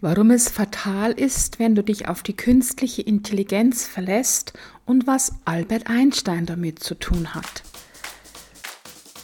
warum 0.00 0.30
es 0.30 0.48
fatal 0.48 1.12
ist, 1.12 1.58
wenn 1.58 1.74
du 1.74 1.82
dich 1.82 2.08
auf 2.08 2.22
die 2.22 2.36
künstliche 2.36 3.02
Intelligenz 3.02 3.84
verlässt 3.84 4.52
und 4.84 5.06
was 5.06 5.32
Albert 5.44 5.88
Einstein 5.88 6.46
damit 6.46 6.80
zu 6.80 6.94
tun 6.94 7.34
hat. 7.34 7.62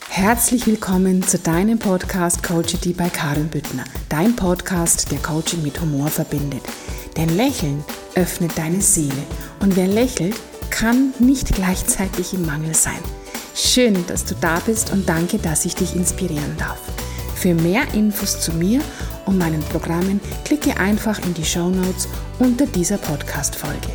Herzlich 0.08 0.66
willkommen 0.66 1.22
zu 1.22 1.38
deinem 1.38 1.78
Podcast 1.78 2.42
Coachity 2.42 2.92
bei 2.92 3.08
Karin 3.08 3.48
Büttner, 3.48 3.84
dein 4.08 4.36
Podcast, 4.36 5.10
der 5.10 5.18
Coaching 5.18 5.62
mit 5.62 5.80
Humor 5.80 6.08
verbindet. 6.08 6.62
Denn 7.16 7.30
Lächeln 7.30 7.84
öffnet 8.14 8.56
deine 8.56 8.80
Seele 8.80 9.22
und 9.60 9.76
wer 9.76 9.88
lächelt, 9.88 10.36
kann 10.70 11.12
nicht 11.18 11.54
gleichzeitig 11.54 12.34
im 12.34 12.46
Mangel 12.46 12.74
sein. 12.74 13.00
Schön, 13.54 14.06
dass 14.06 14.24
du 14.24 14.34
da 14.34 14.58
bist 14.60 14.92
und 14.92 15.08
danke, 15.08 15.38
dass 15.38 15.64
ich 15.66 15.74
dich 15.74 15.94
inspirieren 15.94 16.56
darf. 16.58 16.80
Für 17.34 17.54
mehr 17.54 17.92
Infos 17.92 18.40
zu 18.40 18.52
mir 18.52 18.80
und 19.26 19.38
meinen 19.38 19.62
Programmen 19.62 20.20
klicke 20.44 20.76
einfach 20.78 21.18
in 21.24 21.34
die 21.34 21.44
Show 21.44 21.68
Notes 21.68 22.08
unter 22.38 22.66
dieser 22.66 22.98
Podcast-Folge. 22.98 23.88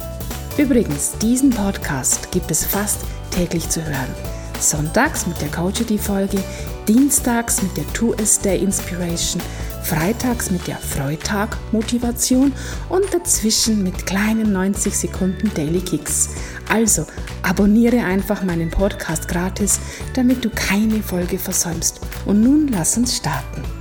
Übrigens, 0.58 1.12
diesen 1.22 1.52
Podcast 1.52 2.32
gibt 2.32 2.50
es 2.50 2.66
fast 2.66 3.02
täglich 3.32 3.70
zu 3.70 3.84
hören. 3.84 4.14
Sonntags 4.60 5.28
mit 5.28 5.40
der 5.40 5.50
Coachity-Folge, 5.50 6.44
dienstags 6.88 7.62
mit 7.62 7.78
der 7.78 7.88
Two 7.94 8.14
S 8.14 8.40
Day 8.40 8.60
Inspiration, 8.60 9.42
freitags 9.84 10.50
mit 10.50 10.68
der 10.68 10.78
Freitag 10.78 11.58
Motivation 11.72 12.52
und 12.90 13.14
dazwischen 13.14 13.84
mit 13.84 14.06
kleinen 14.06 14.52
90 14.52 14.98
Sekunden 14.98 15.52
Daily 15.54 15.82
Kicks. 15.82 16.30
Also 16.70 17.06
abonniere 17.44 18.04
einfach 18.04 18.44
meinen 18.44 18.72
Podcast 18.72 19.28
gratis, 19.28 19.80
damit 20.16 20.44
du 20.44 20.50
keine 20.50 21.04
Folge 21.04 21.38
versäumst. 21.38 22.02
Und 22.26 22.42
nun 22.42 22.68
lass 22.68 22.98
uns 22.98 23.16
starten. 23.16 23.77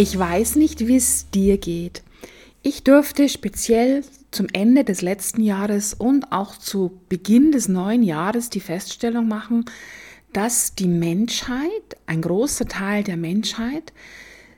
Ich 0.00 0.16
weiß 0.16 0.54
nicht, 0.54 0.86
wie 0.86 0.94
es 0.94 1.28
dir 1.30 1.58
geht. 1.58 2.04
Ich 2.62 2.84
durfte 2.84 3.28
speziell 3.28 4.04
zum 4.30 4.46
Ende 4.52 4.84
des 4.84 5.02
letzten 5.02 5.42
Jahres 5.42 5.92
und 5.92 6.30
auch 6.30 6.56
zu 6.56 7.00
Beginn 7.08 7.50
des 7.50 7.66
neuen 7.66 8.04
Jahres 8.04 8.48
die 8.48 8.60
Feststellung 8.60 9.26
machen, 9.26 9.64
dass 10.32 10.76
die 10.76 10.86
Menschheit, 10.86 11.96
ein 12.06 12.22
großer 12.22 12.68
Teil 12.68 13.02
der 13.02 13.16
Menschheit, 13.16 13.92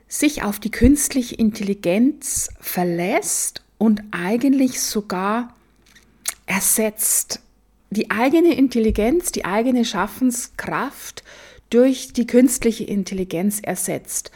sich 0.07 0.43
auf 0.43 0.59
die 0.59 0.69
künstliche 0.69 1.33
Intelligenz 1.33 2.51
verlässt 2.59 3.63
und 3.79 4.03
eigentlich 4.11 4.79
sogar 4.79 5.55
ersetzt. 6.45 7.39
Die 7.89 8.11
eigene 8.11 8.53
Intelligenz, 8.53 9.31
die 9.31 9.45
eigene 9.45 9.85
Schaffenskraft 9.85 11.23
durch 11.71 12.13
die 12.13 12.27
künstliche 12.27 12.83
Intelligenz 12.83 13.59
ersetzt. 13.59 14.29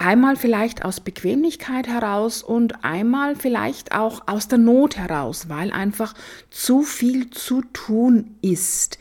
Einmal 0.00 0.36
vielleicht 0.36 0.84
aus 0.84 1.00
Bequemlichkeit 1.00 1.88
heraus 1.88 2.44
und 2.44 2.84
einmal 2.84 3.34
vielleicht 3.34 3.92
auch 3.92 4.22
aus 4.28 4.46
der 4.46 4.58
Not 4.58 4.96
heraus, 4.96 5.48
weil 5.48 5.72
einfach 5.72 6.14
zu 6.50 6.82
viel 6.82 7.30
zu 7.30 7.62
tun 7.72 8.36
ist. 8.40 8.98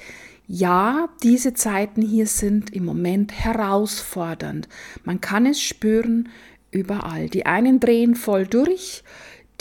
Ja, 0.48 1.10
diese 1.22 1.54
Zeiten 1.54 2.02
hier 2.02 2.26
sind 2.26 2.74
im 2.74 2.84
Moment 2.84 3.32
herausfordernd. 3.32 4.68
Man 5.04 5.22
kann 5.22 5.46
es 5.46 5.62
spüren 5.62 6.30
überall. 6.72 7.30
Die 7.30 7.46
einen 7.46 7.80
drehen 7.80 8.16
voll 8.16 8.48
durch, 8.48 9.04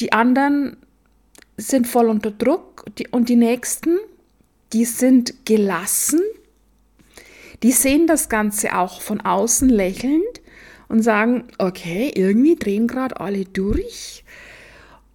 die 0.01 0.15
anderen 0.15 0.79
sind 1.59 1.87
voll 1.87 2.09
unter 2.09 2.31
Druck 2.31 2.87
und 3.11 3.29
die 3.29 3.37
nächsten, 3.37 3.99
die 4.73 4.87
sind 4.87 5.45
gelassen, 5.45 6.21
die 7.63 7.73
sehen 7.73 8.07
das 8.07 8.31
Ganze 8.31 8.77
auch 8.77 9.03
von 9.03 9.21
außen 9.21 9.69
lächelnd 9.69 10.36
und 10.89 11.03
sagen, 11.03 11.45
okay, 11.59 12.11
irgendwie 12.15 12.57
drehen 12.57 12.87
gerade 12.87 13.21
alle 13.21 13.45
durch. 13.45 14.25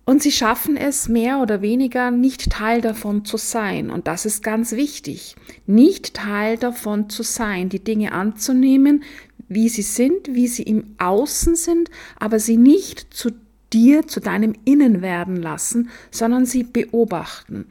Und 0.03 0.22
sie 0.23 0.31
schaffen 0.31 0.78
es 0.78 1.07
mehr 1.07 1.40
oder 1.40 1.62
weniger 1.62 2.12
nicht 2.12 2.50
Teil 2.50 2.81
davon 2.81 3.23
zu 3.23 3.38
sein. 3.38 3.90
Und 3.90 4.07
das 4.07 4.25
ist 4.25 4.44
ganz 4.44 4.73
wichtig. 4.73 5.35
Nicht 5.68 6.16
Teil 6.16 6.57
davon 6.57 7.09
zu 7.09 7.23
sein, 7.23 7.69
die 7.69 7.84
Dinge 7.84 8.12
anzunehmen, 8.12 9.03
wie 9.47 9.69
sie 9.69 9.84
sind, 9.84 10.34
wie 10.34 10.47
sie 10.47 10.63
im 10.63 10.96
Außen 10.97 11.56
sind, 11.56 11.91
aber 12.19 12.40
sie 12.40 12.57
nicht 12.57 13.13
zu 13.13 13.31
dir, 13.73 14.07
zu 14.07 14.19
deinem 14.19 14.53
Innen 14.66 15.01
werden 15.01 15.35
lassen, 15.35 15.90
sondern 16.09 16.46
sie 16.46 16.63
beobachten. 16.63 17.66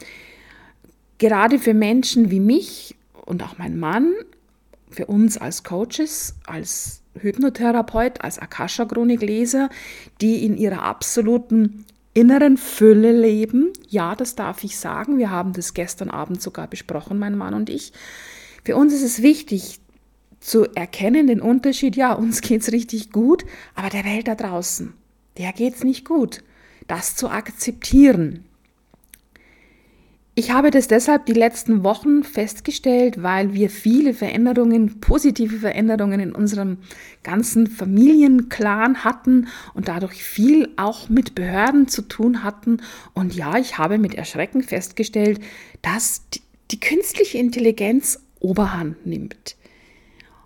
Gerade 1.19 1.59
für 1.59 1.75
Menschen 1.75 2.31
wie 2.31 2.41
mich 2.41 2.97
und 3.27 3.43
auch 3.43 3.59
mein 3.59 3.79
Mann, 3.79 4.13
für 4.91 5.07
uns 5.07 5.39
als 5.39 5.65
Coaches, 5.65 6.37
als 6.47 7.03
Hypnotherapeut, 7.15 8.21
als 8.21 8.39
Akasha-Chronikleser, 8.39 9.69
die 10.21 10.45
in 10.45 10.57
ihrer 10.57 10.83
absoluten 10.83 11.85
inneren 12.15 12.57
Fülle 12.57 13.13
leben. 13.13 13.73
Ja, 13.89 14.15
das 14.15 14.35
darf 14.35 14.65
ich 14.65 14.79
sagen. 14.79 15.19
Wir 15.19 15.31
haben 15.31 15.53
das 15.53 15.75
gestern 15.75 16.11
Abend 16.11 16.43
sogar 16.43 16.67
besprochen, 16.67 17.19
mein 17.19 17.37
Mann 17.37 17.55
und 17.55 17.71
ich. 17.71 17.93
Für 18.65 18.77
uns 18.77 18.93
ist 18.93 19.03
es 19.03 19.23
wichtig 19.23 19.81
zu 20.41 20.65
erkennen, 20.75 21.27
den 21.27 21.41
Unterschied, 21.41 21.97
ja, 21.97 22.13
uns 22.13 22.41
geht 22.43 22.63
es 22.63 22.73
richtig 22.73 23.11
gut, 23.11 23.45
aber 23.75 23.91
der 23.91 24.05
Welt 24.05 24.29
da 24.29 24.35
draußen, 24.35 24.95
der 25.39 25.53
geht 25.53 25.77
es 25.77 25.85
nicht 25.85 26.05
gut. 26.05 26.43
Das 26.87 27.15
zu 27.15 27.29
akzeptieren. 27.29 28.45
Ich 30.41 30.53
habe 30.53 30.71
das 30.71 30.89
deshalb 30.89 31.27
die 31.27 31.35
letzten 31.35 31.85
Wochen 31.85 32.25
festgestellt, 32.25 33.23
weil 33.23 33.53
wir 33.53 33.69
viele 33.69 34.15
Veränderungen, 34.15 34.99
positive 34.99 35.59
Veränderungen 35.59 36.19
in 36.19 36.35
unserem 36.35 36.79
ganzen 37.23 37.67
Familienclan 37.67 39.05
hatten 39.05 39.49
und 39.75 39.89
dadurch 39.89 40.25
viel 40.25 40.71
auch 40.79 41.11
mit 41.11 41.35
Behörden 41.35 41.89
zu 41.89 42.01
tun 42.01 42.43
hatten. 42.43 42.81
Und 43.13 43.35
ja, 43.35 43.59
ich 43.59 43.77
habe 43.77 43.99
mit 43.99 44.15
Erschrecken 44.15 44.63
festgestellt, 44.63 45.41
dass 45.83 46.23
die, 46.71 46.81
künstliche 46.81 47.37
Intelligenz 47.37 48.19
Oberhand 48.39 49.05
nimmt. 49.05 49.57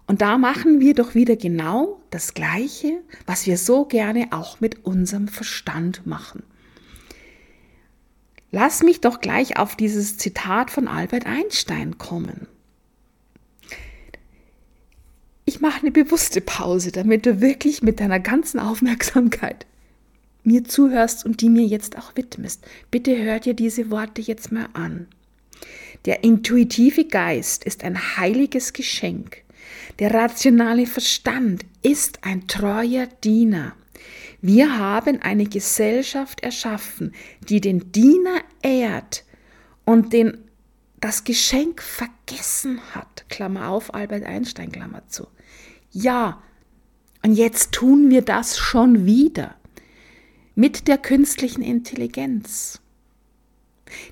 Und 0.09 0.22
da 0.22 0.38
machen 0.38 0.81
wir 0.81 0.94
doch 0.94 1.15
wieder 1.15 1.37
genau 1.37 2.00
das 2.11 2.34
Gleiche, 2.34 3.00
was 3.26 3.47
wir 3.47 3.59
so 3.59 3.84
gerne 3.84 4.26
auch 4.32 4.59
mit 4.59 4.84
unserem 4.84 5.28
Verstand 5.28 6.05
machen. 6.05 6.43
Lass 8.55 8.85
mich 8.85 9.01
doch 9.01 9.21
gleich 9.21 9.57
auf 9.57 9.75
dieses 9.75 10.17
Zitat 10.17 10.71
von 10.71 10.87
Albert 10.87 11.27
Einstein 11.27 11.99
kommen. 11.99 12.47
Ich 15.45 15.61
mache 15.61 15.81
eine 15.81 15.91
bewusste 15.91 16.41
Pause, 16.41 16.93
damit 16.93 17.27
du 17.27 17.41
wirklich 17.41 17.83
mit 17.83 17.99
deiner 17.99 18.21
ganzen 18.21 18.61
Aufmerksamkeit 18.61 19.67
mir 20.45 20.63
zuhörst 20.63 21.25
und 21.25 21.41
die 21.41 21.49
mir 21.49 21.67
jetzt 21.67 21.99
auch 21.99 22.15
widmest. 22.15 22.65
Bitte 22.93 23.21
hör 23.21 23.41
dir 23.41 23.55
diese 23.55 23.91
Worte 23.91 24.23
jetzt 24.23 24.53
mal 24.53 24.69
an. 24.73 25.09
Der 26.05 26.23
intuitive 26.23 27.07
Geist 27.07 27.65
ist 27.65 27.83
ein 27.83 28.17
heiliges 28.17 28.73
Geschenk. 28.73 29.39
Der 29.99 30.15
rationale 30.15 30.87
Verstand 30.87 31.65
ist 31.83 32.21
ein 32.23 32.47
treuer 32.47 33.09
Diener. 33.25 33.75
Wir 34.47 34.77
haben 34.77 35.22
eine 35.22 35.47
Gesellschaft 35.47 36.43
erschaffen, 36.43 37.15
die 37.49 37.62
den 37.62 37.93
Diener 37.93 38.43
ehrt 38.60 39.25
und 39.87 40.12
den 40.12 40.37
das 41.00 41.25
Geschenk 41.25 41.81
vergessen 41.81 42.78
hat. 42.94 43.25
Klammer 43.31 43.71
auf, 43.71 43.94
Albert 43.94 44.25
Einstein, 44.25 44.71
Klammer 44.71 45.00
zu. 45.09 45.28
Ja, 45.93 46.43
und 47.25 47.32
jetzt 47.32 47.72
tun 47.72 48.10
wir 48.10 48.21
das 48.21 48.59
schon 48.59 49.06
wieder 49.06 49.55
mit 50.55 50.88
der 50.88 50.99
künstlichen 50.99 51.62
Intelligenz. 51.62 52.82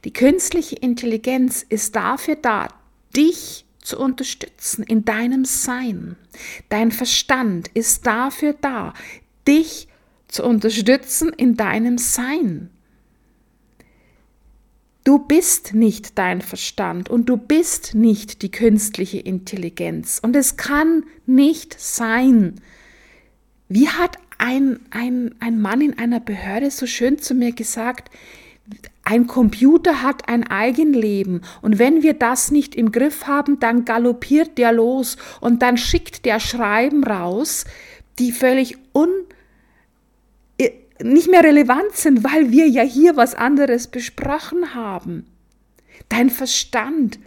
Die 0.06 0.14
künstliche 0.14 0.76
Intelligenz 0.76 1.62
ist 1.68 1.94
dafür 1.94 2.36
da, 2.36 2.68
dich 3.14 3.66
zu 3.82 3.98
unterstützen 3.98 4.82
in 4.82 5.04
deinem 5.04 5.44
Sein. 5.44 6.16
Dein 6.70 6.90
Verstand 6.90 7.68
ist 7.74 8.06
dafür 8.06 8.54
da, 8.54 8.94
dich 9.46 9.88
zu 10.32 10.44
unterstützen 10.44 11.32
in 11.36 11.56
deinem 11.56 11.98
Sein. 11.98 12.70
Du 15.04 15.18
bist 15.18 15.74
nicht 15.74 16.16
dein 16.16 16.40
Verstand 16.40 17.10
und 17.10 17.28
du 17.28 17.36
bist 17.36 17.94
nicht 17.94 18.42
die 18.42 18.50
künstliche 18.50 19.18
Intelligenz. 19.18 20.20
Und 20.22 20.36
es 20.36 20.56
kann 20.56 21.04
nicht 21.26 21.78
sein. 21.78 22.60
Wie 23.68 23.88
hat 23.88 24.16
ein, 24.38 24.78
ein, 24.90 25.34
ein 25.40 25.60
Mann 25.60 25.80
in 25.80 25.98
einer 25.98 26.20
Behörde 26.20 26.70
so 26.70 26.86
schön 26.86 27.18
zu 27.18 27.34
mir 27.34 27.52
gesagt, 27.52 28.10
ein 29.02 29.26
Computer 29.26 30.02
hat 30.02 30.28
ein 30.28 30.48
Eigenleben 30.48 31.42
und 31.62 31.80
wenn 31.80 32.04
wir 32.04 32.14
das 32.14 32.52
nicht 32.52 32.76
im 32.76 32.92
Griff 32.92 33.26
haben, 33.26 33.58
dann 33.58 33.84
galoppiert 33.84 34.56
der 34.56 34.72
los 34.72 35.16
und 35.40 35.62
dann 35.62 35.76
schickt 35.76 36.24
der 36.24 36.38
Schreiben 36.38 37.02
raus, 37.02 37.64
die 38.20 38.30
völlig 38.30 38.78
un 38.94 39.08
nicht 41.02 41.30
mehr 41.30 41.44
relevant 41.44 41.92
sind, 41.94 42.24
weil 42.24 42.50
wir 42.50 42.68
ja 42.68 42.82
hier 42.82 43.16
was 43.16 43.34
anderes 43.34 43.88
besprochen 43.88 44.74
haben. 44.74 45.26
Dein 46.08 46.30
Verstand 46.30 47.18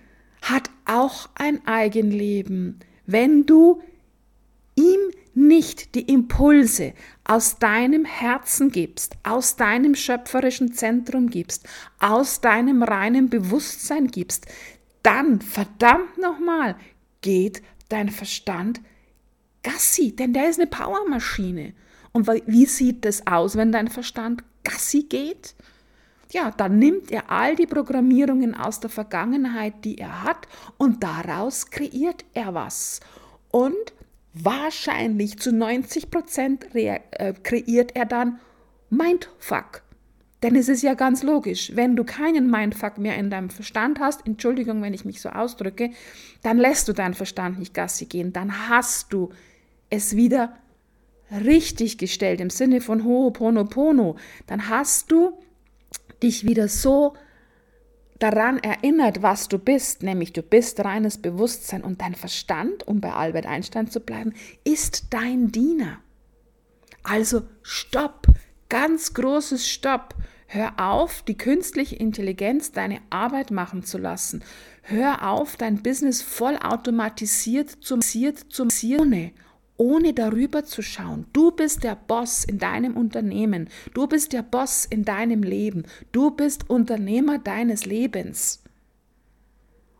hat 0.41 0.69
auch 0.85 1.29
ein 1.35 1.65
Eigenleben, 1.65 2.79
wenn 3.05 3.45
du 3.45 3.81
ihm 4.75 4.99
nicht 5.33 5.95
die 5.95 6.11
Impulse 6.11 6.93
aus 7.23 7.59
deinem 7.59 8.05
Herzen 8.05 8.71
gibst, 8.71 9.17
aus 9.23 9.55
deinem 9.57 9.95
schöpferischen 9.95 10.73
Zentrum 10.73 11.29
gibst, 11.29 11.67
aus 11.99 12.41
deinem 12.41 12.83
reinen 12.83 13.29
Bewusstsein 13.29 14.07
gibst, 14.07 14.47
dann 15.03 15.41
verdammt 15.41 16.17
nochmal 16.17 16.75
geht 17.21 17.61
dein 17.89 18.09
Verstand 18.09 18.81
Gassi, 19.63 20.15
denn 20.15 20.33
der 20.33 20.49
ist 20.49 20.59
eine 20.59 20.67
Powermaschine. 20.67 21.73
Und 22.15 22.29
wie 22.29 22.65
sieht 22.65 23.03
das 23.03 23.27
aus, 23.27 23.57
wenn 23.57 23.73
dein 23.73 23.89
Verstand 23.89 24.41
Gassi 24.63 25.03
geht? 25.03 25.53
Ja, 26.31 26.49
dann 26.49 26.79
nimmt 26.79 27.11
er 27.11 27.29
all 27.29 27.57
die 27.57 27.67
Programmierungen 27.67 28.55
aus 28.55 28.79
der 28.79 28.89
Vergangenheit, 28.89 29.83
die 29.83 29.97
er 29.97 30.23
hat, 30.23 30.47
und 30.77 31.03
daraus 31.03 31.71
kreiert 31.71 32.23
er 32.33 32.53
was. 32.53 33.01
Und 33.51 33.75
wahrscheinlich 34.33 35.39
zu 35.39 35.51
90 35.51 36.09
Prozent 36.09 36.73
äh, 36.73 37.33
kreiert 37.43 37.97
er 37.97 38.05
dann 38.05 38.39
Mindfuck. 38.89 39.83
Denn 40.41 40.55
es 40.55 40.69
ist 40.69 40.83
ja 40.83 40.93
ganz 40.93 41.21
logisch, 41.21 41.73
wenn 41.75 41.97
du 41.97 42.05
keinen 42.05 42.49
Mindfuck 42.49 42.97
mehr 42.97 43.17
in 43.17 43.29
deinem 43.29 43.49
Verstand 43.49 43.99
hast, 43.99 44.25
Entschuldigung, 44.25 44.81
wenn 44.81 44.93
ich 44.93 45.03
mich 45.03 45.19
so 45.19 45.27
ausdrücke, 45.27 45.89
dann 46.43 46.59
lässt 46.59 46.87
du 46.87 46.93
deinen 46.93 47.13
Verstand 47.13 47.59
nicht 47.59 47.73
Gassi 47.73 48.05
gehen, 48.05 48.31
dann 48.31 48.69
hast 48.69 49.11
du 49.11 49.31
es 49.89 50.15
wieder 50.15 50.55
richtig 51.43 51.97
gestellt 51.97 52.39
im 52.41 52.49
Sinne 52.49 52.81
von 52.81 53.03
Ho'oponopono, 53.03 54.15
dann 54.47 54.69
hast 54.69 55.11
du 55.11 55.37
dich 56.21 56.45
wieder 56.45 56.67
so 56.67 57.13
daran 58.19 58.59
erinnert, 58.59 59.21
was 59.21 59.47
du 59.47 59.59
bist, 59.59 60.03
nämlich 60.03 60.33
du 60.33 60.41
bist 60.41 60.83
reines 60.83 61.17
Bewusstsein 61.17 61.83
und 61.83 62.01
dein 62.01 62.15
Verstand, 62.15 62.87
um 62.87 63.01
bei 63.01 63.11
Albert 63.11 63.45
Einstein 63.45 63.89
zu 63.89 63.99
bleiben, 63.99 64.33
ist 64.63 65.07
dein 65.09 65.51
Diener. 65.51 65.99
Also 67.03 67.43
stopp, 67.61 68.27
ganz 68.69 69.13
großes 69.13 69.69
Stopp. 69.69 70.15
Hör 70.47 70.73
auf, 70.77 71.23
die 71.23 71.37
künstliche 71.37 71.95
Intelligenz 71.95 72.71
deine 72.71 72.99
Arbeit 73.09 73.51
machen 73.51 73.83
zu 73.83 73.97
lassen. 73.97 74.43
Hör 74.83 75.29
auf, 75.29 75.57
dein 75.57 75.81
Business 75.81 76.21
vollautomatisiert 76.21 77.69
zum 77.81 78.01
zum 78.01 78.69
ohne 78.99 79.31
ohne 79.77 80.13
darüber 80.13 80.63
zu 80.63 80.81
schauen. 80.81 81.25
Du 81.33 81.51
bist 81.51 81.83
der 81.83 81.95
Boss 81.95 82.43
in 82.45 82.59
deinem 82.59 82.95
Unternehmen. 82.95 83.69
Du 83.93 84.07
bist 84.07 84.33
der 84.33 84.43
Boss 84.43 84.85
in 84.85 85.03
deinem 85.03 85.43
Leben. 85.43 85.83
Du 86.11 86.31
bist 86.31 86.69
Unternehmer 86.69 87.39
deines 87.39 87.85
Lebens. 87.85 88.63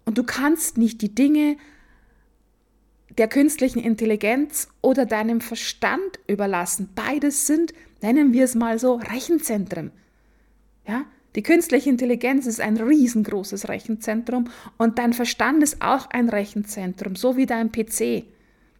Und 0.05 0.17
du 0.17 0.23
kannst 0.23 0.77
nicht 0.77 1.01
die 1.01 1.13
Dinge 1.13 1.57
der 3.17 3.27
künstlichen 3.27 3.79
Intelligenz 3.79 4.67
oder 4.81 5.05
deinem 5.05 5.41
Verstand 5.41 6.19
überlassen. 6.27 6.89
Beides 6.95 7.47
sind, 7.47 7.73
nennen 8.01 8.33
wir 8.33 8.43
es 8.43 8.55
mal 8.55 8.77
so, 8.79 8.95
Rechenzentren. 8.95 9.91
Ja? 10.87 11.05
Die 11.35 11.43
künstliche 11.43 11.89
Intelligenz 11.89 12.45
ist 12.45 12.61
ein 12.61 12.77
riesengroßes 12.77 13.67
Rechenzentrum 13.67 14.49
und 14.77 14.99
dein 14.99 15.11
Verstand 15.11 15.63
ist 15.63 15.81
auch 15.81 16.09
ein 16.09 16.29
Rechenzentrum, 16.29 17.15
so 17.15 17.35
wie 17.35 17.45
dein 17.45 17.71
PC. 17.71 18.23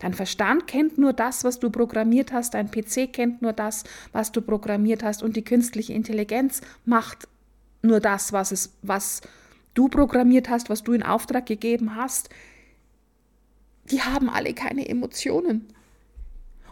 Dein 0.05 0.13
Verstand 0.13 0.67
kennt 0.67 0.99
nur 0.99 1.13
das, 1.13 1.43
was 1.43 1.57
du 1.57 1.71
programmiert 1.71 2.31
hast, 2.31 2.53
dein 2.53 2.69
PC 2.69 3.11
kennt 3.11 3.41
nur 3.41 3.53
das, 3.53 3.83
was 4.11 4.31
du 4.31 4.39
programmiert 4.39 5.01
hast 5.01 5.23
und 5.23 5.35
die 5.35 5.43
künstliche 5.43 5.93
Intelligenz 5.93 6.61
macht 6.85 7.27
nur 7.81 7.99
das, 7.99 8.31
was, 8.31 8.51
es, 8.51 8.77
was 8.83 9.21
du 9.73 9.87
programmiert 9.87 10.47
hast, 10.47 10.69
was 10.69 10.83
du 10.83 10.93
in 10.93 11.01
Auftrag 11.01 11.47
gegeben 11.47 11.95
hast. 11.95 12.29
Die 13.89 14.03
haben 14.03 14.29
alle 14.29 14.53
keine 14.53 14.87
Emotionen. 14.87 15.73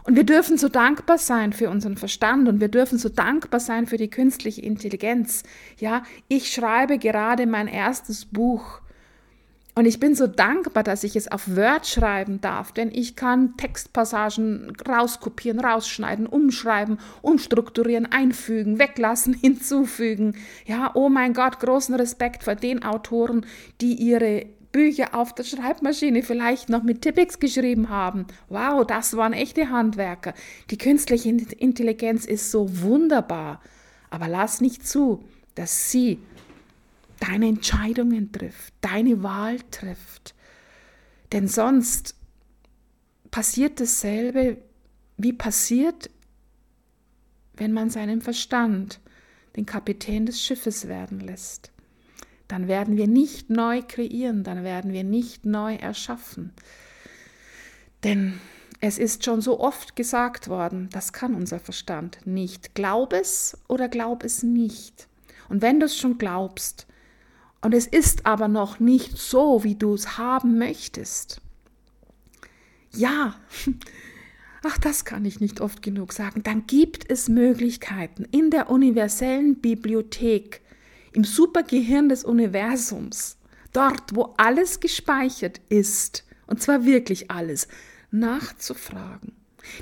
Und 0.04 0.14
wir 0.14 0.24
dürfen 0.24 0.56
so 0.56 0.68
dankbar 0.68 1.18
sein 1.18 1.52
für 1.52 1.70
unseren 1.70 1.96
Verstand 1.96 2.46
und 2.46 2.60
wir 2.60 2.68
dürfen 2.68 2.98
so 2.98 3.08
dankbar 3.08 3.58
sein 3.58 3.88
für 3.88 3.96
die 3.96 4.10
künstliche 4.10 4.62
Intelligenz. 4.62 5.42
Ja, 5.80 6.04
ich 6.28 6.52
schreibe 6.52 6.98
gerade 6.98 7.46
mein 7.48 7.66
erstes 7.66 8.26
Buch 8.26 8.80
und 9.76 9.86
ich 9.86 9.98
bin 9.98 10.14
so 10.14 10.28
dankbar, 10.28 10.84
dass 10.84 11.02
ich 11.02 11.16
es 11.16 11.30
auf 11.30 11.56
Word 11.56 11.86
schreiben 11.86 12.40
darf, 12.40 12.70
denn 12.70 12.92
ich 12.92 13.16
kann 13.16 13.56
Textpassagen 13.56 14.72
rauskopieren, 14.88 15.58
rausschneiden, 15.58 16.26
umschreiben, 16.26 16.98
umstrukturieren, 17.22 18.06
einfügen, 18.06 18.78
weglassen, 18.78 19.34
hinzufügen. 19.40 20.36
Ja, 20.64 20.92
oh 20.94 21.08
mein 21.08 21.32
Gott, 21.32 21.58
großen 21.58 21.94
Respekt 21.96 22.44
vor 22.44 22.54
den 22.54 22.84
Autoren, 22.84 23.44
die 23.80 23.94
ihre 23.94 24.46
Bücher 24.70 25.14
auf 25.14 25.34
der 25.34 25.44
Schreibmaschine 25.44 26.22
vielleicht 26.22 26.68
noch 26.68 26.82
mit 26.84 27.02
Tippix 27.02 27.40
geschrieben 27.40 27.88
haben. 27.88 28.26
Wow, 28.48 28.86
das 28.86 29.16
waren 29.16 29.32
echte 29.32 29.70
Handwerker. 29.70 30.34
Die 30.70 30.78
künstliche 30.78 31.28
Intelligenz 31.28 32.24
ist 32.24 32.50
so 32.50 32.82
wunderbar. 32.82 33.60
Aber 34.10 34.28
lass 34.28 34.60
nicht 34.60 34.86
zu, 34.86 35.24
dass 35.54 35.90
sie 35.90 36.18
deine 37.20 37.48
Entscheidungen 37.48 38.32
trifft, 38.32 38.74
deine 38.80 39.22
Wahl 39.22 39.58
trifft. 39.70 40.34
Denn 41.32 41.48
sonst 41.48 42.14
passiert 43.30 43.80
dasselbe, 43.80 44.58
wie 45.16 45.32
passiert, 45.32 46.10
wenn 47.56 47.72
man 47.72 47.90
seinen 47.90 48.20
Verstand 48.20 49.00
den 49.56 49.66
Kapitän 49.66 50.26
des 50.26 50.42
Schiffes 50.42 50.88
werden 50.88 51.20
lässt. 51.20 51.70
Dann 52.48 52.68
werden 52.68 52.96
wir 52.96 53.06
nicht 53.06 53.50
neu 53.50 53.82
kreieren, 53.82 54.44
dann 54.44 54.64
werden 54.64 54.92
wir 54.92 55.04
nicht 55.04 55.46
neu 55.46 55.76
erschaffen. 55.76 56.52
Denn 58.02 58.38
es 58.80 58.98
ist 58.98 59.24
schon 59.24 59.40
so 59.40 59.60
oft 59.60 59.96
gesagt 59.96 60.48
worden, 60.48 60.88
das 60.92 61.12
kann 61.12 61.34
unser 61.34 61.58
Verstand 61.58 62.18
nicht. 62.26 62.74
Glaub 62.74 63.12
es 63.12 63.56
oder 63.66 63.88
glaub 63.88 64.24
es 64.24 64.42
nicht. 64.42 65.08
Und 65.48 65.62
wenn 65.62 65.80
du 65.80 65.86
es 65.86 65.96
schon 65.96 66.18
glaubst, 66.18 66.86
und 67.64 67.72
es 67.72 67.86
ist 67.86 68.26
aber 68.26 68.46
noch 68.46 68.78
nicht 68.78 69.16
so, 69.16 69.64
wie 69.64 69.74
du 69.74 69.94
es 69.94 70.18
haben 70.18 70.58
möchtest. 70.58 71.40
Ja, 72.90 73.36
ach, 74.62 74.76
das 74.76 75.06
kann 75.06 75.24
ich 75.24 75.40
nicht 75.40 75.62
oft 75.62 75.80
genug 75.80 76.12
sagen. 76.12 76.42
Dann 76.42 76.66
gibt 76.66 77.10
es 77.10 77.30
Möglichkeiten 77.30 78.26
in 78.30 78.50
der 78.50 78.68
universellen 78.68 79.62
Bibliothek, 79.62 80.60
im 81.14 81.24
Supergehirn 81.24 82.10
des 82.10 82.22
Universums, 82.22 83.38
dort, 83.72 84.14
wo 84.14 84.34
alles 84.36 84.80
gespeichert 84.80 85.62
ist, 85.70 86.24
und 86.46 86.60
zwar 86.60 86.84
wirklich 86.84 87.30
alles, 87.30 87.66
nachzufragen. 88.10 89.32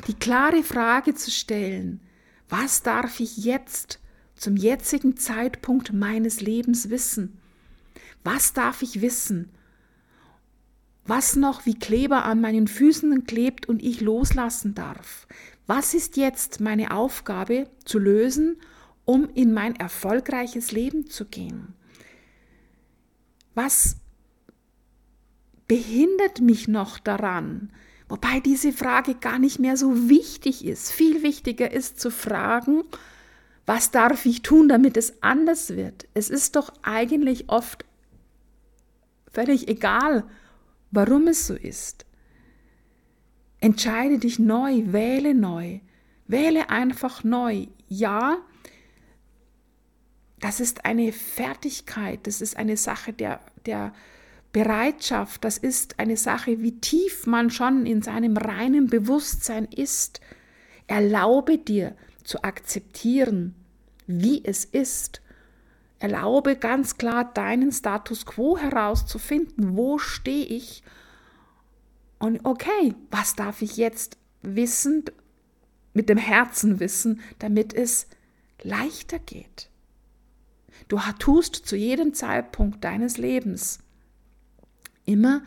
Die 0.06 0.14
klare 0.14 0.62
Frage 0.62 1.14
zu 1.14 1.32
stellen, 1.32 2.00
was 2.48 2.84
darf 2.84 3.18
ich 3.18 3.38
jetzt 3.38 3.98
zum 4.36 4.56
jetzigen 4.56 5.16
Zeitpunkt 5.16 5.92
meines 5.92 6.40
Lebens 6.40 6.88
wissen? 6.88 7.41
Was 8.24 8.52
darf 8.52 8.82
ich 8.82 9.00
wissen? 9.00 9.50
Was 11.04 11.34
noch 11.34 11.66
wie 11.66 11.78
Kleber 11.78 12.24
an 12.24 12.40
meinen 12.40 12.68
Füßen 12.68 13.24
klebt 13.24 13.68
und 13.68 13.82
ich 13.82 14.00
loslassen 14.00 14.74
darf? 14.74 15.26
Was 15.66 15.94
ist 15.94 16.16
jetzt 16.16 16.60
meine 16.60 16.92
Aufgabe 16.92 17.68
zu 17.84 17.98
lösen, 17.98 18.56
um 19.04 19.28
in 19.34 19.52
mein 19.52 19.74
erfolgreiches 19.74 20.70
Leben 20.70 21.08
zu 21.08 21.24
gehen? 21.24 21.74
Was 23.54 23.96
behindert 25.66 26.40
mich 26.40 26.68
noch 26.68 26.98
daran? 26.98 27.72
Wobei 28.08 28.40
diese 28.40 28.72
Frage 28.72 29.14
gar 29.14 29.38
nicht 29.38 29.58
mehr 29.58 29.76
so 29.76 30.08
wichtig 30.08 30.64
ist. 30.64 30.92
Viel 30.92 31.22
wichtiger 31.22 31.70
ist 31.70 31.98
zu 31.98 32.10
fragen, 32.10 32.84
was 33.64 33.90
darf 33.90 34.26
ich 34.26 34.42
tun, 34.42 34.68
damit 34.68 34.96
es 34.96 35.22
anders 35.22 35.76
wird? 35.76 36.06
Es 36.14 36.28
ist 36.28 36.56
doch 36.56 36.72
eigentlich 36.82 37.48
oft 37.48 37.84
Völlig 39.32 39.68
egal, 39.68 40.24
warum 40.90 41.26
es 41.28 41.46
so 41.46 41.54
ist. 41.54 42.04
Entscheide 43.60 44.18
dich 44.18 44.38
neu, 44.38 44.82
wähle 44.86 45.34
neu, 45.34 45.80
wähle 46.26 46.68
einfach 46.70 47.24
neu. 47.24 47.66
Ja, 47.88 48.38
das 50.40 50.60
ist 50.60 50.84
eine 50.84 51.12
Fertigkeit, 51.12 52.26
das 52.26 52.40
ist 52.40 52.56
eine 52.56 52.76
Sache 52.76 53.12
der, 53.12 53.40
der 53.64 53.94
Bereitschaft, 54.52 55.44
das 55.44 55.56
ist 55.56 55.98
eine 55.98 56.16
Sache, 56.16 56.60
wie 56.60 56.80
tief 56.80 57.26
man 57.26 57.50
schon 57.50 57.86
in 57.86 58.02
seinem 58.02 58.36
reinen 58.36 58.88
Bewusstsein 58.88 59.64
ist. 59.66 60.20
Erlaube 60.88 61.58
dir 61.58 61.96
zu 62.24 62.42
akzeptieren, 62.42 63.54
wie 64.06 64.44
es 64.44 64.64
ist 64.64 65.22
Erlaube 66.02 66.56
ganz 66.56 66.98
klar 66.98 67.32
deinen 67.32 67.70
Status 67.70 68.26
quo 68.26 68.58
herauszufinden. 68.58 69.76
Wo 69.76 69.98
stehe 69.98 70.44
ich? 70.44 70.82
Und 72.18 72.44
okay, 72.44 72.96
was 73.12 73.36
darf 73.36 73.62
ich 73.62 73.76
jetzt 73.76 74.16
wissen, 74.42 75.04
mit 75.94 76.08
dem 76.08 76.18
Herzen 76.18 76.80
wissen, 76.80 77.20
damit 77.38 77.72
es 77.72 78.08
leichter 78.62 79.20
geht? 79.20 79.68
Du 80.88 80.98
tust 81.20 81.54
zu 81.54 81.76
jedem 81.76 82.14
Zeitpunkt 82.14 82.82
deines 82.82 83.16
Lebens 83.16 83.78
immer 85.04 85.42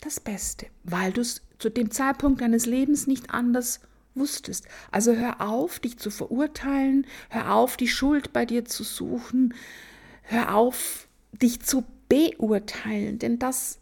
das 0.00 0.18
Beste, 0.18 0.66
weil 0.82 1.12
du 1.12 1.20
es 1.20 1.42
zu 1.58 1.70
dem 1.70 1.92
Zeitpunkt 1.92 2.40
deines 2.40 2.66
Lebens 2.66 3.06
nicht 3.06 3.30
anders 3.30 3.78
wusstest. 4.16 4.66
Also 4.90 5.14
hör 5.14 5.40
auf, 5.40 5.78
dich 5.78 5.98
zu 5.98 6.10
verurteilen, 6.10 7.06
hör 7.28 7.54
auf, 7.54 7.76
die 7.76 7.88
Schuld 7.88 8.32
bei 8.32 8.44
dir 8.46 8.64
zu 8.64 8.82
suchen, 8.82 9.54
hör 10.22 10.54
auf, 10.54 11.08
dich 11.32 11.62
zu 11.62 11.84
beurteilen, 12.08 13.18
denn 13.18 13.38
das 13.38 13.78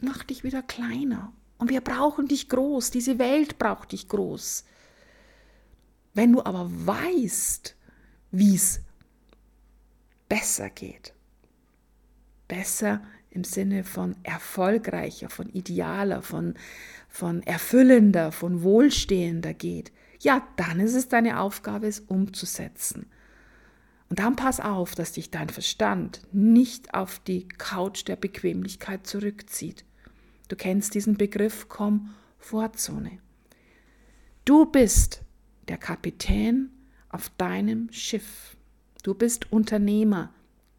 macht 0.00 0.30
dich 0.30 0.44
wieder 0.44 0.62
kleiner. 0.62 1.32
Und 1.58 1.70
wir 1.70 1.80
brauchen 1.80 2.26
dich 2.26 2.48
groß, 2.48 2.90
diese 2.90 3.18
Welt 3.18 3.58
braucht 3.58 3.92
dich 3.92 4.08
groß. 4.08 4.64
Wenn 6.14 6.32
du 6.32 6.44
aber 6.44 6.68
weißt, 6.70 7.76
wie 8.32 8.54
es 8.54 8.80
besser 10.28 10.70
geht, 10.70 11.14
besser 12.48 13.02
im 13.32 13.44
Sinne 13.44 13.84
von 13.84 14.16
erfolgreicher, 14.22 15.28
von 15.30 15.48
idealer, 15.48 16.22
von, 16.22 16.54
von 17.08 17.42
erfüllender, 17.42 18.32
von 18.32 18.62
wohlstehender 18.62 19.54
geht, 19.54 19.92
ja, 20.20 20.46
dann 20.56 20.78
ist 20.78 20.94
es 20.94 21.08
deine 21.08 21.40
Aufgabe, 21.40 21.88
es 21.88 22.00
umzusetzen. 22.00 23.06
Und 24.08 24.18
dann 24.18 24.36
pass 24.36 24.60
auf, 24.60 24.94
dass 24.94 25.12
dich 25.12 25.30
dein 25.30 25.48
Verstand 25.48 26.20
nicht 26.32 26.94
auf 26.94 27.18
die 27.20 27.48
Couch 27.48 28.06
der 28.06 28.16
Bequemlichkeit 28.16 29.06
zurückzieht. 29.06 29.84
Du 30.48 30.56
kennst 30.56 30.94
diesen 30.94 31.16
Begriff 31.16 31.68
Komfortzone. 31.68 33.18
Du 34.44 34.66
bist 34.66 35.22
der 35.68 35.78
Kapitän 35.78 36.70
auf 37.08 37.30
deinem 37.38 37.90
Schiff. 37.90 38.56
Du 39.02 39.14
bist 39.14 39.50
Unternehmer 39.50 40.32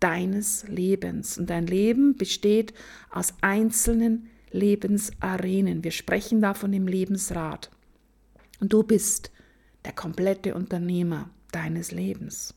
deines 0.03 0.67
Lebens. 0.67 1.37
Und 1.37 1.49
dein 1.49 1.65
Leben 1.65 2.17
besteht 2.17 2.73
aus 3.09 3.33
einzelnen 3.39 4.27
Lebensarenen. 4.51 5.83
Wir 5.83 5.91
sprechen 5.91 6.41
da 6.41 6.53
von 6.53 6.73
dem 6.73 6.87
Lebensrat. 6.87 7.71
Und 8.59 8.73
du 8.73 8.83
bist 8.83 9.31
der 9.85 9.93
komplette 9.93 10.55
Unternehmer 10.55 11.29
deines 11.51 11.91
Lebens. 11.91 12.53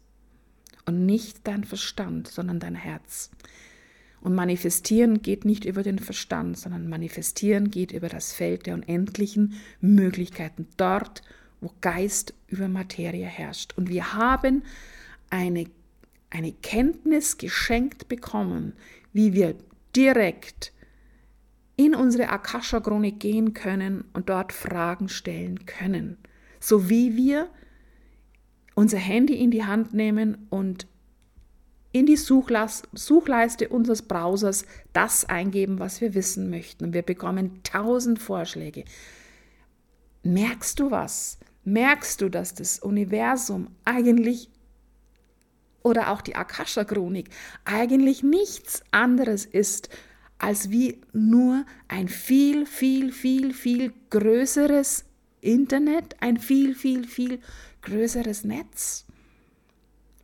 Und 0.86 1.06
nicht 1.06 1.46
dein 1.46 1.62
Verstand, 1.62 2.26
sondern 2.26 2.58
dein 2.58 2.74
Herz. 2.74 3.30
Und 4.20 4.34
manifestieren 4.34 5.22
geht 5.22 5.44
nicht 5.44 5.64
über 5.64 5.84
den 5.84 6.00
Verstand, 6.00 6.58
sondern 6.58 6.88
manifestieren 6.88 7.70
geht 7.70 7.92
über 7.92 8.08
das 8.08 8.32
Feld 8.32 8.66
der 8.66 8.74
unendlichen 8.74 9.54
Möglichkeiten, 9.80 10.66
dort, 10.76 11.22
wo 11.60 11.70
Geist 11.80 12.34
über 12.48 12.66
Materie 12.66 13.26
herrscht. 13.26 13.74
Und 13.76 13.88
wir 13.88 14.14
haben 14.14 14.64
eine 15.30 15.66
eine 16.36 16.52
Kenntnis 16.52 17.38
geschenkt 17.38 18.08
bekommen, 18.08 18.74
wie 19.12 19.32
wir 19.32 19.54
direkt 19.94 20.72
in 21.76 21.94
unsere 21.94 22.28
Akasha-Chronik 22.28 23.18
gehen 23.18 23.54
können 23.54 24.04
und 24.12 24.28
dort 24.28 24.52
Fragen 24.52 25.08
stellen 25.08 25.64
können. 25.64 26.18
So 26.60 26.90
wie 26.90 27.16
wir 27.16 27.48
unser 28.74 28.98
Handy 28.98 29.34
in 29.34 29.50
die 29.50 29.64
Hand 29.64 29.94
nehmen 29.94 30.46
und 30.50 30.86
in 31.92 32.04
die 32.04 32.16
Suchleiste 32.16 33.68
unseres 33.70 34.02
Browsers 34.02 34.66
das 34.92 35.24
eingeben, 35.24 35.78
was 35.78 36.02
wir 36.02 36.14
wissen 36.14 36.50
möchten. 36.50 36.92
Wir 36.92 37.00
bekommen 37.00 37.62
tausend 37.62 38.18
Vorschläge. 38.18 38.84
Merkst 40.22 40.78
du 40.80 40.90
was? 40.90 41.38
Merkst 41.64 42.20
du, 42.20 42.28
dass 42.28 42.52
das 42.52 42.80
Universum 42.80 43.68
eigentlich 43.84 44.50
oder 45.86 46.10
auch 46.10 46.20
die 46.20 46.34
Akasha-Chronik 46.34 47.30
eigentlich 47.64 48.24
nichts 48.24 48.82
anderes 48.90 49.44
ist 49.44 49.88
als 50.38 50.68
wie 50.70 51.00
nur 51.12 51.64
ein 51.86 52.08
viel, 52.08 52.66
viel, 52.66 53.12
viel, 53.12 53.54
viel 53.54 53.92
größeres 54.10 55.04
Internet, 55.40 56.16
ein 56.20 56.38
viel, 56.38 56.74
viel, 56.74 57.06
viel 57.06 57.38
größeres 57.82 58.42
Netz. 58.42 59.06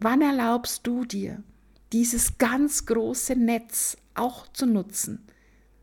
Wann 0.00 0.20
erlaubst 0.20 0.84
du 0.84 1.04
dir, 1.04 1.44
dieses 1.92 2.38
ganz 2.38 2.84
große 2.84 3.36
Netz 3.36 3.96
auch 4.14 4.48
zu 4.48 4.66
nutzen? 4.66 5.24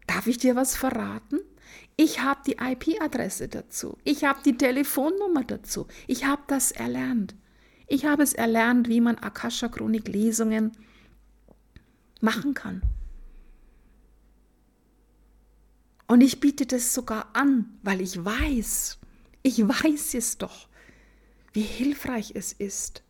Darf 0.07 0.27
ich 0.27 0.39
dir 0.39 0.57
was 0.57 0.75
verraten? 0.75 1.39
Ich 1.95 2.21
habe 2.21 2.41
die 2.45 2.57
IP-Adresse 2.59 3.48
dazu. 3.48 3.98
Ich 4.03 4.25
habe 4.25 4.41
die 4.43 4.57
Telefonnummer 4.57 5.45
dazu. 5.45 5.88
Ich 6.05 6.25
habe 6.25 6.41
das 6.48 6.74
erlernt. 6.74 7.33
Ich 7.89 8.05
habe 8.05 8.22
es 8.22 8.34
erlernt, 8.34 8.88
wie 8.88 9.01
man 9.01 9.17
Akasha-Chronik-Lesungen 9.17 10.74
machen 12.22 12.53
kann. 12.53 12.84
Und 16.08 16.22
ich 16.22 16.39
biete 16.39 16.67
das 16.67 16.93
sogar 16.93 17.29
an, 17.34 17.77
weil 17.81 18.01
ich 18.01 18.24
weiß, 18.24 19.00
ich 19.41 19.67
weiß 19.67 20.13
es 20.13 20.38
doch, 20.38 20.67
wie 21.53 21.62
hilfreich 21.62 22.34
es 22.36 22.53
ist. 22.53 23.03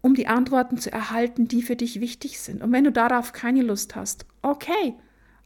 um 0.00 0.14
die 0.14 0.26
Antworten 0.26 0.78
zu 0.78 0.92
erhalten, 0.92 1.48
die 1.48 1.62
für 1.62 1.76
dich 1.76 2.00
wichtig 2.00 2.38
sind. 2.38 2.62
Und 2.62 2.72
wenn 2.72 2.84
du 2.84 2.92
darauf 2.92 3.32
keine 3.32 3.62
Lust 3.62 3.96
hast, 3.96 4.26
okay, 4.42 4.94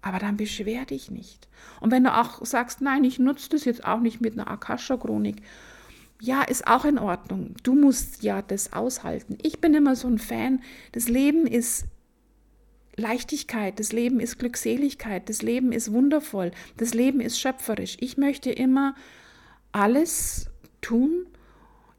aber 0.03 0.19
dann 0.19 0.37
beschwer 0.37 0.85
dich 0.85 1.11
nicht. 1.11 1.49
Und 1.81 1.91
wenn 1.91 2.05
du 2.05 2.15
auch 2.15 2.45
sagst, 2.45 2.81
nein, 2.81 3.05
ich 3.05 3.19
nutze 3.19 3.49
das 3.51 3.65
jetzt 3.65 3.85
auch 3.85 4.01
nicht 4.01 4.21
mit 4.21 4.35
einer 4.35 4.51
Akasha-Chronik, 4.51 5.43
ja, 6.21 6.43
ist 6.43 6.69
auch 6.69 6.85
in 6.85 6.99
Ordnung. 6.99 7.57
Du 7.65 7.75
musst 7.75 8.23
ja 8.23 8.43
das 8.43 8.73
aushalten. 8.73 9.39
Ich 9.43 9.61
bin 9.61 9.75
immer 9.75 9.97
so 9.97 10.07
ein 10.07 10.19
Fan. 10.19 10.61
Das 10.93 11.09
Leben 11.09 11.49
ist 11.49 11.87
Leichtigkeit, 12.97 13.79
das 13.81 13.93
Leben 13.93 14.21
ist 14.21 14.39
Glückseligkeit, 14.39 15.29
das 15.29 15.43
Leben 15.43 15.73
ist 15.73 15.93
wundervoll, 15.93 16.51
das 16.77 16.93
Leben 16.95 17.21
ist 17.21 17.39
schöpferisch. 17.39 17.97
Ich 18.01 18.19
möchte 18.19 18.51
immer 18.51 18.95
alles 19.73 20.51
tun, 20.83 21.27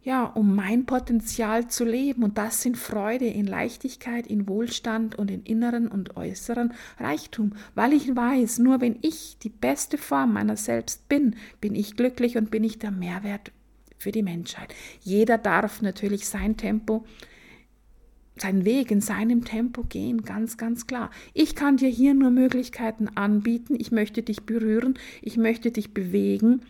ja, 0.03 0.25
um 0.25 0.53
mein 0.53 0.85
Potenzial 0.85 1.67
zu 1.67 1.85
leben. 1.85 2.23
Und 2.23 2.37
das 2.37 2.61
sind 2.61 2.77
Freude 2.77 3.25
in 3.25 3.47
Leichtigkeit, 3.47 4.27
in 4.27 4.47
Wohlstand 4.47 5.15
und 5.15 5.31
in 5.31 5.43
inneren 5.43 5.87
und 5.87 6.17
äußeren 6.17 6.73
Reichtum. 6.99 7.53
Weil 7.73 7.93
ich 7.93 8.13
weiß, 8.15 8.59
nur 8.59 8.81
wenn 8.81 8.99
ich 9.01 9.37
die 9.41 9.49
beste 9.49 9.97
Form 9.97 10.33
meiner 10.33 10.57
selbst 10.57 11.07
bin, 11.07 11.35
bin 11.61 11.73
ich 11.73 11.95
glücklich 11.95 12.37
und 12.37 12.51
bin 12.51 12.63
ich 12.63 12.79
der 12.79 12.91
Mehrwert 12.91 13.51
für 13.97 14.11
die 14.11 14.23
Menschheit. 14.23 14.73
Jeder 15.01 15.37
darf 15.37 15.81
natürlich 15.81 16.27
sein 16.27 16.57
Tempo 16.57 17.05
seinen 18.37 18.65
Weg 18.65 18.91
in 18.91 19.01
seinem 19.01 19.45
Tempo 19.45 19.83
gehen, 19.83 20.23
ganz, 20.23 20.57
ganz 20.57 20.87
klar. 20.87 21.11
Ich 21.33 21.55
kann 21.55 21.77
dir 21.77 21.89
hier 21.89 22.13
nur 22.13 22.31
Möglichkeiten 22.31 23.09
anbieten. 23.15 23.75
Ich 23.77 23.91
möchte 23.91 24.23
dich 24.23 24.43
berühren, 24.43 24.97
ich 25.21 25.37
möchte 25.37 25.71
dich 25.71 25.93
bewegen. 25.93 26.61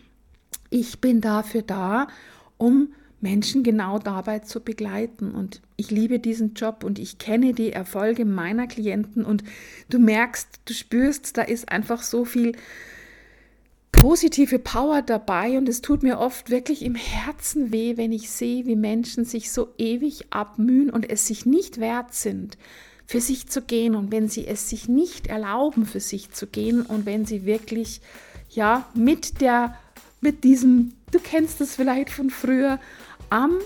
Ich 0.70 1.00
bin 1.00 1.22
dafür 1.22 1.62
da, 1.62 2.08
um 2.58 2.90
Menschen 3.22 3.64
genau 3.64 4.00
dabei 4.00 4.40
zu 4.40 4.60
begleiten. 4.60 5.32
Und 5.32 5.62
ich 5.78 5.90
liebe 5.90 6.20
diesen 6.20 6.54
Job 6.56 6.84
und 6.84 7.00
ich 7.00 7.18
kenne 7.18 7.54
die 7.54 7.72
Erfolge 7.72 8.26
meiner 8.26 8.68
Klienten 8.68 9.24
und 9.24 9.44
du 9.90 10.00
merkst, 10.00 10.62
du 10.66 10.74
spürst, 10.74 11.38
da 11.38 11.44
ist 11.44 11.70
einfach 11.70 12.04
so 12.04 12.26
viel 12.26 12.54
positive 13.94 14.60
Power 14.60 15.02
dabei 15.02 15.58
und 15.58 15.70
es 15.70 15.82
tut 15.82 16.04
mir 16.04 16.20
oft 16.20 16.50
wirklich 16.50 16.84
im 16.84 16.96
Herzen 16.96 17.72
weh, 17.72 17.96
wenn 17.96 18.12
ich 18.12 18.30
sehe, 18.30 18.66
wie 18.66 18.76
Menschen 18.76 19.24
sich 19.24 19.52
so 19.52 19.70
ewig 19.78 20.26
abmühen 20.32 20.90
und 20.90 21.10
es 21.10 21.28
sich 21.28 21.46
nicht 21.46 21.80
wert 21.80 22.14
sind, 22.14 22.58
für 23.06 23.22
sich 23.22 23.48
zu 23.48 23.62
gehen 23.62 23.96
und 23.96 24.12
wenn 24.12 24.28
sie 24.28 24.46
es 24.46 24.70
sich 24.70 24.90
nicht 24.90 25.28
erlauben, 25.28 25.86
für 25.86 26.02
sich 26.02 26.32
zu 26.32 26.48
gehen 26.48 26.82
und 26.82 27.06
wenn 27.06 27.26
sie 27.26 27.46
wirklich 27.46 28.02
ja 28.50 28.86
mit 28.94 29.40
der 29.40 29.78
mit 30.20 30.44
diesem, 30.44 30.94
du 31.12 31.20
kennst 31.20 31.62
es 31.62 31.76
vielleicht 31.76 32.10
von 32.10 32.30
früher, 32.30 32.80
am 33.30 33.58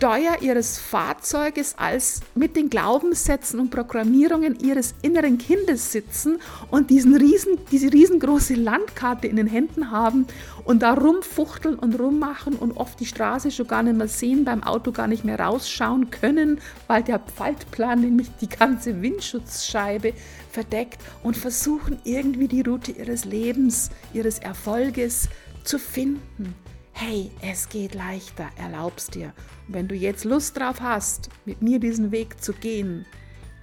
Steuer 0.00 0.40
ihres 0.40 0.78
Fahrzeuges 0.78 1.74
als 1.76 2.22
mit 2.34 2.56
den 2.56 2.70
Glaubenssätzen 2.70 3.60
und 3.60 3.68
Programmierungen 3.68 4.58
ihres 4.58 4.94
inneren 5.02 5.36
Kindes 5.36 5.92
sitzen 5.92 6.38
und 6.70 6.88
diesen 6.88 7.14
riesen, 7.14 7.58
diese 7.70 7.92
riesengroße 7.92 8.54
Landkarte 8.54 9.26
in 9.26 9.36
den 9.36 9.46
Händen 9.46 9.90
haben 9.90 10.26
und 10.64 10.80
da 10.80 10.94
rumfuchteln 10.94 11.78
und 11.78 12.00
rummachen 12.00 12.54
und 12.54 12.78
oft 12.78 12.98
die 12.98 13.04
Straße 13.04 13.50
schon 13.50 13.66
gar 13.66 13.82
nicht 13.82 13.98
mehr 13.98 14.08
sehen, 14.08 14.46
beim 14.46 14.62
Auto 14.62 14.90
gar 14.90 15.06
nicht 15.06 15.26
mehr 15.26 15.38
rausschauen 15.38 16.08
können, 16.08 16.62
weil 16.86 17.02
der 17.02 17.20
Faltplan 17.36 18.00
nämlich 18.00 18.28
die 18.40 18.48
ganze 18.48 19.02
Windschutzscheibe 19.02 20.14
verdeckt 20.50 21.02
und 21.22 21.36
versuchen 21.36 22.00
irgendwie 22.04 22.48
die 22.48 22.62
Route 22.62 22.92
ihres 22.92 23.26
Lebens, 23.26 23.90
ihres 24.14 24.38
Erfolges 24.38 25.28
zu 25.62 25.78
finden 25.78 26.54
hey, 27.00 27.30
es 27.40 27.70
geht 27.70 27.94
leichter, 27.94 28.50
erlaub's 28.56 29.06
dir. 29.06 29.32
Und 29.66 29.74
wenn 29.74 29.88
du 29.88 29.94
jetzt 29.94 30.24
Lust 30.24 30.58
drauf 30.58 30.82
hast, 30.82 31.30
mit 31.46 31.62
mir 31.62 31.80
diesen 31.80 32.12
Weg 32.12 32.42
zu 32.42 32.52
gehen, 32.52 33.06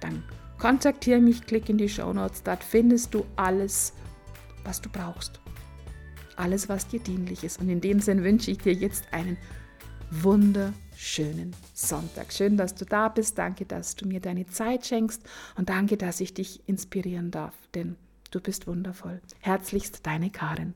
dann 0.00 0.24
kontaktiere 0.58 1.20
mich, 1.20 1.46
klick 1.46 1.68
in 1.68 1.78
die 1.78 1.88
Show 1.88 2.12
Notes, 2.12 2.42
dort 2.42 2.64
findest 2.64 3.14
du 3.14 3.24
alles, 3.36 3.92
was 4.64 4.80
du 4.80 4.88
brauchst. 4.88 5.40
Alles, 6.34 6.68
was 6.68 6.88
dir 6.88 6.98
dienlich 6.98 7.44
ist. 7.44 7.60
Und 7.60 7.68
in 7.68 7.80
dem 7.80 8.00
Sinn 8.00 8.24
wünsche 8.24 8.50
ich 8.50 8.58
dir 8.58 8.72
jetzt 8.72 9.12
einen 9.12 9.36
wunderschönen 10.10 11.54
Sonntag. 11.74 12.32
Schön, 12.32 12.56
dass 12.56 12.74
du 12.74 12.86
da 12.86 13.08
bist. 13.08 13.38
Danke, 13.38 13.66
dass 13.66 13.94
du 13.94 14.08
mir 14.08 14.20
deine 14.20 14.46
Zeit 14.46 14.84
schenkst. 14.84 15.22
Und 15.56 15.68
danke, 15.68 15.96
dass 15.96 16.20
ich 16.20 16.34
dich 16.34 16.68
inspirieren 16.68 17.30
darf. 17.30 17.54
Denn 17.74 17.94
du 18.32 18.40
bist 18.40 18.66
wundervoll. 18.66 19.20
Herzlichst 19.40 20.04
deine 20.06 20.30
Karin. 20.30 20.74